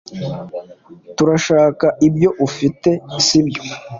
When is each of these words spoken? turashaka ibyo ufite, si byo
turashaka 1.17 1.87
ibyo 2.07 2.29
ufite, 2.47 2.89
si 3.25 3.39
byo 3.47 3.61